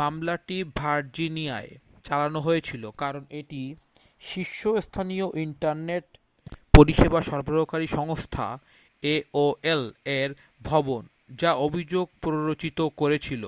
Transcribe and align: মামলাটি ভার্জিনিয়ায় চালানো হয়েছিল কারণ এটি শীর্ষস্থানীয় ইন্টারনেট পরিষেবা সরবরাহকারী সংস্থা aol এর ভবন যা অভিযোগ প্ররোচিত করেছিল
মামলাটি 0.00 0.56
ভার্জিনিয়ায় 0.76 1.70
চালানো 2.04 2.38
হয়েছিল 2.40 2.84
কারণ 2.98 3.22
এটি 3.40 3.62
শীর্ষস্থানীয় 4.22 5.26
ইন্টারনেট 5.40 6.06
পরিষেবা 6.74 7.20
সরবরাহকারী 7.22 7.86
সংস্থা 7.92 8.46
aol 9.02 9.82
এর 10.16 10.30
ভবন 10.62 11.02
যা 11.40 11.50
অভিযোগ 11.66 12.06
প্ররোচিত 12.22 12.78
করেছিল 13.00 13.44